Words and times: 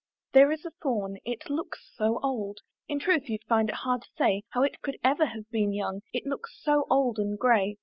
There 0.33 0.51
is 0.51 0.65
a 0.65 0.71
thorn; 0.81 1.17
it 1.25 1.47
looks 1.51 1.91
so 1.95 2.19
old, 2.23 2.61
In 2.89 2.97
truth 2.97 3.29
you'd 3.29 3.43
find 3.43 3.69
it 3.69 3.75
hard 3.85 4.01
to 4.01 4.09
say, 4.17 4.41
How 4.49 4.63
it 4.63 4.81
could 4.81 4.97
ever 5.03 5.27
have 5.27 5.47
been 5.51 5.73
young, 5.73 6.01
It 6.11 6.25
looks 6.25 6.59
so 6.63 6.87
old 6.89 7.19
and 7.19 7.37
grey. 7.37 7.77